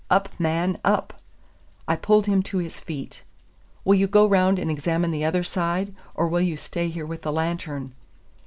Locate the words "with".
7.05-7.21